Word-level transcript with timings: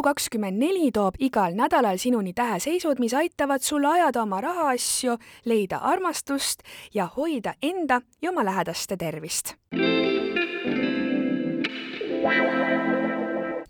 Elu24 0.00 0.90
toob 0.92 1.14
igal 1.18 1.52
nädalal 1.54 1.98
sinuni 2.00 2.32
täheseisud, 2.32 2.98
mis 2.98 3.14
aitavad 3.14 3.60
sul 3.60 3.84
ajada 3.84 4.22
oma 4.22 4.40
rahaasju, 4.40 5.16
leida 5.44 5.76
armastust 5.76 6.62
ja 6.94 7.08
hoida 7.16 7.54
enda 7.62 8.00
ja 8.22 8.30
oma 8.30 8.44
lähedaste 8.44 8.96
tervist. 8.96 9.54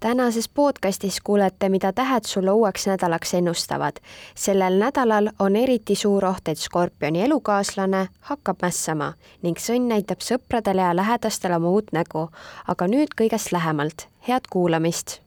tänases 0.01 0.49
podcastis 0.49 1.21
kuulete, 1.25 1.69
mida 1.69 1.93
tähed 1.93 2.25
sulle 2.25 2.51
uueks 2.51 2.87
nädalaks 2.87 3.35
ennustavad. 3.35 3.97
sellel 4.35 4.79
nädalal 4.79 5.31
on 5.39 5.57
eriti 5.57 5.95
suur 5.95 6.25
oht, 6.25 6.49
et 6.49 6.59
Skorpioni 6.59 7.23
elukaaslane 7.23 8.09
hakkab 8.21 8.57
mässama 8.63 9.13
ning 9.43 9.59
sõnn 9.59 9.89
näitab 9.89 10.21
sõpradele 10.21 10.81
ja 10.81 10.97
lähedastele 10.97 11.57
oma 11.57 11.69
uut 11.69 11.93
nägu. 11.93 12.29
aga 12.69 12.87
nüüd 12.87 13.09
kõigest 13.21 13.53
lähemalt, 13.53 14.07
head 14.29 14.47
kuulamist 14.51 15.21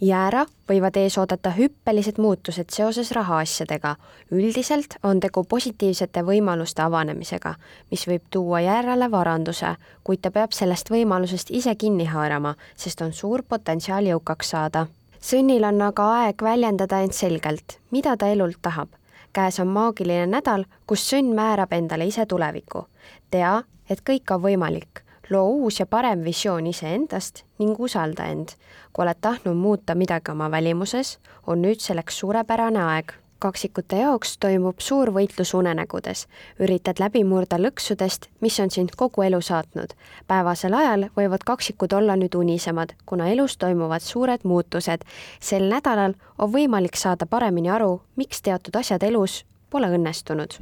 jäära 0.00 0.44
võivad 0.68 0.96
ees 1.00 1.16
oodata 1.18 1.50
hüppelised 1.56 2.18
muutused 2.18 2.70
seoses 2.70 3.10
rahaasjadega. 3.16 3.96
üldiselt 4.32 4.96
on 5.02 5.20
tegu 5.20 5.44
positiivsete 5.44 6.22
võimaluste 6.22 6.82
avanemisega, 6.82 7.54
mis 7.90 8.06
võib 8.08 8.22
tuua 8.30 8.60
jäärale 8.60 9.10
varanduse, 9.10 9.76
kuid 10.04 10.20
ta 10.20 10.30
peab 10.30 10.52
sellest 10.52 10.90
võimalusest 10.90 11.50
ise 11.50 11.74
kinni 11.74 12.04
haarama, 12.04 12.54
sest 12.76 13.00
on 13.00 13.12
suur 13.12 13.42
potentsiaal 13.42 14.06
jõukaks 14.06 14.50
saada. 14.50 14.86
Sõnnil 15.20 15.64
on 15.64 15.82
aga 15.82 16.10
aeg 16.18 16.42
väljendada 16.42 17.00
end 17.00 17.12
selgelt, 17.12 17.78
mida 17.90 18.16
ta 18.16 18.26
elult 18.26 18.58
tahab. 18.62 18.88
käes 19.32 19.60
on 19.60 19.68
maagiline 19.68 20.26
nädal, 20.26 20.64
kus 20.86 21.10
sõnn 21.12 21.34
määrab 21.34 21.72
endale 21.72 22.06
ise 22.06 22.26
tulevikku. 22.26 22.86
tea, 23.30 23.62
et 23.90 24.00
kõik 24.00 24.34
on 24.34 24.42
võimalik 24.42 25.05
loo 25.30 25.48
uus 25.48 25.80
ja 25.80 25.86
parem 25.86 26.24
visioon 26.24 26.66
iseendast 26.66 27.42
ning 27.58 27.80
usalda 27.80 28.24
end. 28.24 28.48
kui 28.92 29.02
oled 29.02 29.18
tahtnud 29.20 29.56
muuta 29.56 29.94
midagi 29.94 30.30
oma 30.30 30.50
välimuses, 30.50 31.18
on 31.46 31.62
nüüd 31.62 31.80
selleks 31.80 32.18
suurepärane 32.18 32.82
aeg. 32.82 33.12
kaksikute 33.38 33.96
jaoks 33.96 34.38
toimub 34.38 34.78
suur 34.80 35.10
võitlus 35.10 35.54
unenägudes. 35.54 36.26
üritad 36.60 37.00
läbi 37.00 37.24
murda 37.24 37.58
lõksudest, 37.58 38.28
mis 38.40 38.60
on 38.60 38.70
sind 38.70 38.90
kogu 38.96 39.22
elu 39.22 39.40
saatnud. 39.40 39.94
päevasel 40.26 40.74
ajal 40.74 41.08
võivad 41.16 41.44
kaksikud 41.44 41.92
olla 41.92 42.16
nüüd 42.16 42.34
unisemad, 42.34 42.92
kuna 43.06 43.28
elus 43.28 43.56
toimuvad 43.56 44.02
suured 44.02 44.44
muutused. 44.44 45.04
sel 45.40 45.68
nädalal 45.68 46.14
on 46.38 46.52
võimalik 46.52 46.96
saada 46.96 47.26
paremini 47.26 47.70
aru, 47.70 48.00
miks 48.16 48.42
teatud 48.42 48.76
asjad 48.76 49.02
elus 49.02 49.44
pole 49.70 49.86
õnnestunud 49.86 50.60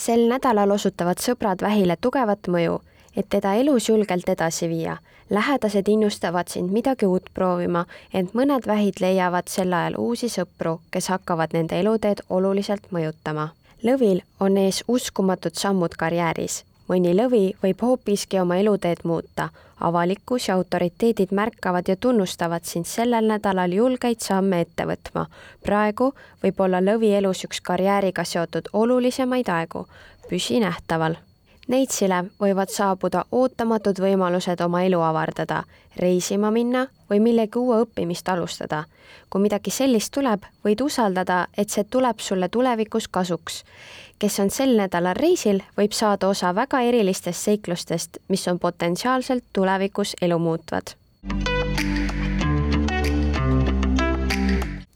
sel 0.00 0.24
nädalal 0.28 0.70
osutavad 0.70 1.20
sõbrad 1.20 1.62
vähile 1.62 1.96
tugevat 2.00 2.48
mõju, 2.48 2.80
et 3.16 3.28
teda 3.28 3.54
elus 3.60 3.88
julgelt 3.88 4.28
edasi 4.28 4.68
viia. 4.68 4.96
lähedased 5.30 5.88
innustavad 5.88 6.48
sind 6.48 6.72
midagi 6.72 7.06
uut 7.06 7.28
proovima, 7.34 7.84
ent 8.14 8.32
mõned 8.34 8.66
vähid 8.66 8.98
leiavad 9.00 9.48
sel 9.48 9.72
ajal 9.72 9.94
uusi 9.98 10.28
sõpru, 10.28 10.80
kes 10.90 11.08
hakkavad 11.08 11.52
nende 11.52 11.80
eluteed 11.80 12.22
oluliselt 12.30 12.90
mõjutama. 12.90 13.48
lõvil 13.82 14.22
on 14.40 14.56
ees 14.56 14.84
uskumatud 14.88 15.54
sammud 15.54 15.94
karjääris 15.96 16.64
mõni 16.90 17.14
lõvi 17.14 17.44
võib 17.62 17.82
hoopiski 17.86 18.40
oma 18.40 18.56
eluteed 18.62 19.04
muuta. 19.04 19.48
avalikkus 19.80 20.48
ja 20.48 20.54
autoriteedid 20.54 21.30
märkavad 21.32 21.88
ja 21.88 21.96
tunnustavad 21.96 22.64
sind 22.68 22.84
sellel 22.84 23.24
nädalal 23.24 23.72
julgeid 23.72 24.20
samme 24.20 24.60
ette 24.60 24.84
võtma. 24.84 25.26
praegu 25.64 26.12
võib 26.42 26.60
olla 26.60 26.80
lõvi 26.80 27.14
elus 27.22 27.44
üks 27.44 27.60
karjääriga 27.60 28.24
seotud 28.24 28.68
olulisemaid 28.72 29.48
aegu. 29.48 29.86
püsi 30.28 30.60
nähtaval 30.60 31.16
Neitsile 31.70 32.24
võivad 32.42 32.72
saabuda 32.74 33.20
ootamatud 33.30 34.00
võimalused 34.02 34.58
oma 34.64 34.80
elu 34.82 34.98
avardada, 35.06 35.60
reisima 36.02 36.50
minna 36.50 36.88
või 37.10 37.20
millegi 37.22 37.60
uue 37.62 37.76
õppimist 37.84 38.28
alustada. 38.28 38.84
kui 39.30 39.40
midagi 39.40 39.70
sellist 39.70 40.10
tuleb, 40.12 40.42
võid 40.64 40.82
usaldada, 40.82 41.46
et 41.56 41.70
see 41.70 41.84
tuleb 41.84 42.18
sulle 42.18 42.48
tulevikus 42.48 43.08
kasuks. 43.08 43.64
kes 44.18 44.40
on 44.40 44.50
sel 44.50 44.76
nädalal 44.76 45.14
reisil, 45.14 45.62
võib 45.76 45.92
saada 45.92 46.28
osa 46.28 46.54
väga 46.54 46.80
erilistest 46.80 47.40
seiklustest, 47.40 48.18
mis 48.28 48.48
on 48.48 48.58
potentsiaalselt 48.58 49.44
tulevikus 49.52 50.16
elu 50.22 50.38
muutvad 50.38 50.96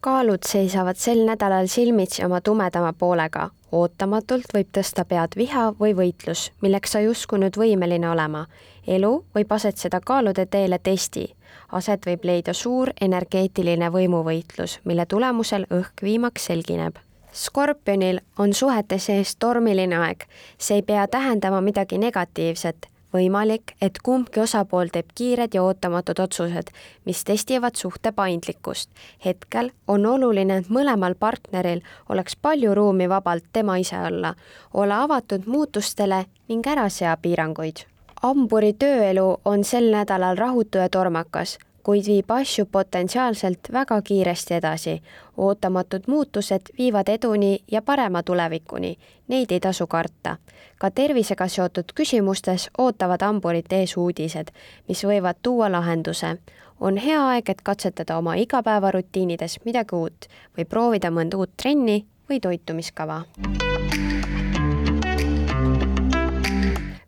kaalud 0.01 0.43
seisavad 0.47 0.97
sel 0.97 1.25
nädalal 1.25 1.67
silmitsi 1.67 2.25
oma 2.25 2.41
tumedama 2.41 2.93
poolega, 2.93 3.51
ootamatult 3.75 4.53
võib 4.55 4.69
tõsta 4.77 5.05
pead 5.09 5.35
viha 5.37 5.65
või 5.81 5.95
võitlus, 5.99 6.51
milleks 6.62 6.95
sa 6.95 7.03
ei 7.03 7.09
uskunud 7.09 7.57
võimeline 7.59 8.11
olema. 8.11 8.47
elu 8.87 9.25
võib 9.35 9.53
asetseda 9.53 10.01
kaalude 10.01 10.47
teele 10.47 10.79
testi. 10.79 11.35
aset 11.73 12.07
võib 12.07 12.25
leida 12.25 12.53
suur 12.53 12.93
energeetiline 13.01 13.91
võimuvõitlus, 13.91 14.79
mille 14.85 15.07
tulemusel 15.07 15.67
õhk 15.71 16.03
viimaks 16.03 16.47
selgineb. 16.47 16.97
Skorpionil 17.33 18.21
on 18.39 18.55
suhete 18.55 18.99
sees 18.99 19.37
tormiline 19.37 19.97
aeg. 19.97 20.25
see 20.59 20.77
ei 20.77 20.83
pea 20.83 21.06
tähendama 21.09 21.61
midagi 21.61 21.99
negatiivset 21.99 22.94
võimalik, 23.15 23.75
et 23.81 23.99
kumbki 24.03 24.41
osapool 24.41 24.91
teeb 24.93 25.13
kiired 25.15 25.55
ja 25.55 25.63
ootamatud 25.63 26.19
otsused, 26.21 26.71
mis 27.05 27.25
testivad 27.25 27.77
suhte 27.77 28.13
paindlikkust. 28.13 28.91
hetkel 29.25 29.71
on 29.89 30.07
oluline, 30.07 30.57
et 30.57 30.69
mõlemal 30.69 31.15
partneril 31.15 31.83
oleks 32.09 32.37
palju 32.37 32.75
ruumi 32.75 33.09
vabalt 33.09 33.45
tema 33.53 33.77
ise 33.77 33.99
olla, 33.99 34.35
olla 34.75 35.03
avatud 35.03 35.47
muutustele 35.47 36.25
ning 36.49 36.67
ära 36.67 36.89
sea 36.89 37.17
piiranguid. 37.17 37.87
hamburi 38.23 38.73
tööelu 38.73 39.41
on 39.45 39.65
sel 39.65 39.91
nädalal 39.93 40.37
rahutu 40.37 40.79
ja 40.79 40.89
tormakas 40.89 41.59
kuid 41.84 42.06
viib 42.09 42.31
asju 42.31 42.67
potentsiaalselt 42.67 43.59
väga 43.72 44.03
kiiresti 44.03 44.55
edasi. 44.55 45.03
ootamatud 45.37 46.03
muutused 46.06 46.62
viivad 46.78 47.09
eduni 47.09 47.59
ja 47.71 47.83
parema 47.83 48.22
tulevikuni. 48.22 48.99
Neid 49.28 49.50
ei 49.50 49.61
tasu 49.61 49.87
karta. 49.87 50.37
ka 50.78 50.91
tervisega 50.91 51.49
seotud 51.49 51.93
küsimustes 51.94 52.71
ootavad 52.78 53.23
hamburit 53.23 53.73
ees 53.73 53.97
uudised, 53.97 54.49
mis 54.89 55.05
võivad 55.05 55.37
tuua 55.43 55.73
lahenduse. 55.73 56.37
on 56.81 56.97
hea 56.97 57.27
aeg, 57.28 57.49
et 57.49 57.62
katsetada 57.62 58.19
oma 58.19 58.34
igapäevarutiinides 58.34 59.59
midagi 59.65 59.94
uut 59.94 60.27
või 60.59 60.65
proovida 60.65 61.11
mõnda 61.11 61.37
uut 61.37 61.50
trenni 61.56 62.06
või 62.28 62.41
toitumiskava 62.41 63.25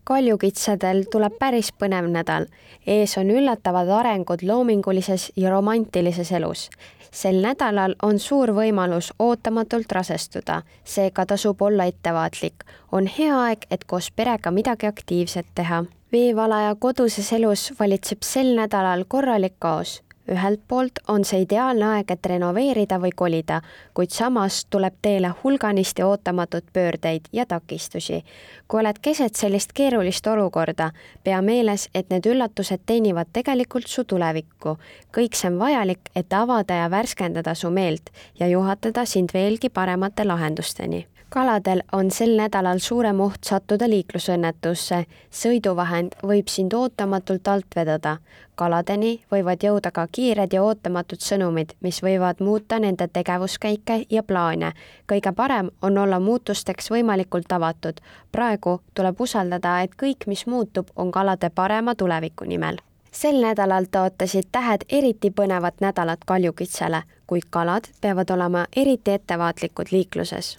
kaljukitsedel 0.06 1.04
tuleb 1.10 1.34
päris 1.38 1.72
põnev 1.74 2.06
nädal. 2.10 2.46
ees 2.86 3.16
on 3.18 3.30
üllatavad 3.30 3.88
arengud 3.90 4.42
loomingulises 4.42 5.32
ja 5.36 5.50
romantilises 5.50 6.32
elus. 6.32 6.70
sel 7.10 7.40
nädalal 7.42 7.94
on 8.02 8.18
suur 8.18 8.52
võimalus 8.54 9.12
ootamatult 9.18 9.92
rasestuda, 9.92 10.62
seega 10.84 11.26
tasub 11.26 11.62
olla 11.62 11.84
ettevaatlik. 11.84 12.64
on 12.92 13.06
hea 13.18 13.42
aeg, 13.42 13.66
et 13.70 13.84
koos 13.84 14.10
perega 14.10 14.50
midagi 14.50 14.86
aktiivset 14.86 15.46
teha. 15.54 15.84
veevalaja 16.12 16.74
koduses 16.78 17.32
elus 17.32 17.72
valitseb 17.80 18.22
sel 18.22 18.54
nädalal 18.56 19.04
korralik 19.08 19.54
kaos 19.58 20.05
ühelt 20.32 20.60
poolt 20.68 20.98
on 21.08 21.24
see 21.24 21.42
ideaalne 21.44 21.86
aeg, 21.86 22.10
et 22.10 22.26
renoveerida 22.26 22.98
või 23.02 23.12
kolida, 23.14 23.60
kuid 23.94 24.10
samas 24.10 24.64
tuleb 24.70 24.98
teele 25.02 25.32
hulganisti 25.42 26.02
ootamatut 26.02 26.64
pöördeid 26.72 27.28
ja 27.32 27.46
takistusi. 27.46 28.24
kui 28.68 28.80
oled 28.80 28.98
keset 29.02 29.34
sellist 29.34 29.72
keerulist 29.72 30.26
olukorda, 30.26 30.90
pea 31.24 31.42
meeles, 31.42 31.88
et 31.94 32.10
need 32.10 32.26
üllatused 32.26 32.80
teenivad 32.86 33.26
tegelikult 33.32 33.86
su 33.86 34.04
tulevikku. 34.04 34.78
kõik 35.16 35.34
see 35.34 35.50
on 35.50 35.58
vajalik, 35.58 36.10
et 36.14 36.32
avada 36.32 36.74
ja 36.74 36.90
värskendada 36.90 37.54
su 37.54 37.70
meelt 37.70 38.10
ja 38.40 38.48
juhatada 38.48 39.04
sind 39.04 39.30
veelgi 39.34 39.68
paremate 39.68 40.24
lahendusteni 40.24 41.06
kaladel 41.28 41.82
on 41.92 42.10
sel 42.10 42.36
nädalal 42.36 42.78
suurem 42.78 43.20
oht 43.20 43.44
sattuda 43.44 43.88
liiklusõnnetusse. 43.88 45.04
sõiduvahend 45.30 46.14
võib 46.22 46.48
sind 46.48 46.72
ootamatult 46.72 47.48
alt 47.48 47.66
vedada. 47.76 48.16
kaladeni 48.54 49.20
võivad 49.32 49.62
jõuda 49.62 49.90
ka 49.90 50.06
kiired 50.12 50.52
ja 50.52 50.62
ootamatud 50.62 51.18
sõnumid, 51.20 51.74
mis 51.80 52.02
võivad 52.02 52.40
muuta 52.40 52.78
nende 52.78 53.08
tegevuskäike 53.08 54.06
ja 54.10 54.22
plaane. 54.22 54.72
kõige 55.12 55.32
parem 55.32 55.70
on 55.82 55.98
olla 55.98 56.20
muutusteks 56.20 56.90
võimalikult 56.90 57.52
avatud. 57.52 58.00
praegu 58.32 58.80
tuleb 58.94 59.20
usaldada, 59.20 59.80
et 59.80 59.90
kõik, 60.02 60.26
mis 60.26 60.46
muutub, 60.46 60.86
on 60.96 61.12
kalade 61.12 61.50
parema 61.50 61.94
tuleviku 61.94 62.44
nimel 62.44 62.76
sel 63.12 63.40
nädalal 63.40 63.84
taotlesid 63.90 64.44
tähed 64.52 64.84
eriti 64.88 65.30
põnevat 65.30 65.74
nädalat 65.80 66.20
kaljukitsele, 66.26 67.02
kuid 67.26 67.42
kalad 67.50 67.84
peavad 68.00 68.30
olema 68.30 68.66
eriti 68.76 69.10
ettevaatlikud 69.10 69.86
liikluses 69.90 70.58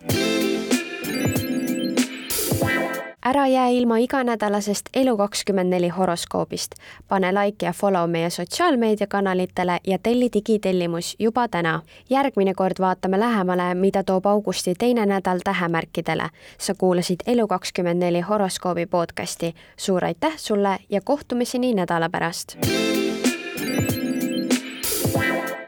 ära 3.28 3.48
jää 3.48 3.68
ilma 3.68 3.98
iganädalasest 3.98 4.90
Elu24 4.98 5.92
horoskoobist. 5.98 6.72
pane 7.08 7.32
like 7.32 7.66
ja 7.66 7.74
follow 7.74 8.10
meie 8.10 8.30
sotsiaalmeediakanalitele 8.30 9.80
ja 9.88 9.98
telli 10.04 10.30
digitellimus 10.34 11.16
juba 11.20 11.48
täna. 11.48 11.82
järgmine 12.10 12.54
kord 12.54 12.76
vaatame 12.80 13.20
lähemale, 13.20 13.76
mida 13.76 14.04
toob 14.04 14.26
augusti 14.26 14.74
teine 14.80 15.06
nädal 15.06 15.40
tähemärkidele. 15.44 16.30
sa 16.58 16.74
kuulasid 16.76 17.20
Elu24 17.28 18.26
horoskoobi 18.30 18.86
podcasti. 18.86 19.56
suur 19.78 20.06
aitäh 20.06 20.34
sulle 20.38 20.78
ja 20.90 21.02
kohtumiseni 21.02 21.74
nädala 21.74 22.10
pärast. 22.10 22.58